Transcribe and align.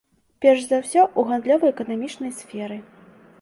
Перш 0.45 0.61
за 0.71 0.79
ўсё, 0.83 1.03
у 1.21 1.25
гандлёва-эканамічнай 1.33 2.35
сферы. 2.41 2.81